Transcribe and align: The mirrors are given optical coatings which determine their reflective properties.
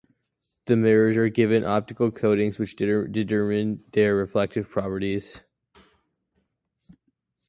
The 0.65 0.75
mirrors 0.75 1.15
are 1.15 1.29
given 1.29 1.63
optical 1.63 2.09
coatings 2.09 2.57
which 2.57 2.75
determine 2.75 3.83
their 3.91 4.15
reflective 4.15 4.67
properties. 4.67 5.43